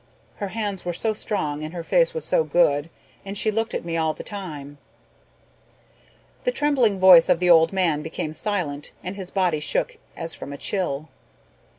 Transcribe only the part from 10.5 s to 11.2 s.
a chill.